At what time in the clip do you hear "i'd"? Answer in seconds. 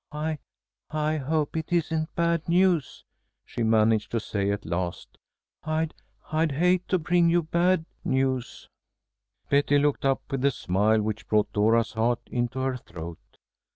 6.31-6.53